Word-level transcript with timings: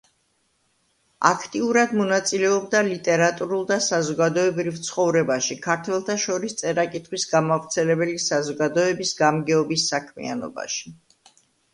აქტიურად 1.29 1.91
მონაწილეობდა 1.97 2.81
ლიტერატურულ 2.87 3.67
და 3.73 3.77
საზოგადოებრივ 3.89 4.79
ცხოვრებაში, 4.89 5.59
ქართველთა 5.67 6.17
შორის 6.25 6.59
წერა-კითხვის 6.63 7.27
გამავრცელებელი 7.35 8.19
საზოგადოების 8.31 9.15
გამგეობის 9.23 9.87
საქმიანობაში. 9.95 10.97